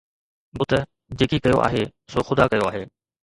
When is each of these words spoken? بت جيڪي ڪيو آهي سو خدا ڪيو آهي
بت 0.59 0.71
جيڪي 1.19 1.39
ڪيو 1.47 1.59
آهي 1.67 1.83
سو 2.13 2.25
خدا 2.31 2.45
ڪيو 2.55 2.65
آهي 2.73 2.83